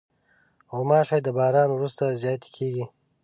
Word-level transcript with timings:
غوماشې 0.71 1.17
د 1.23 1.27
باران 1.37 1.69
وروسته 1.71 2.03
زیاتې 2.21 2.49
کېږي. 2.55 2.85